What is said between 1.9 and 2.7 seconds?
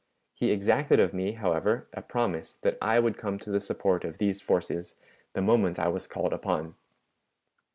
a promise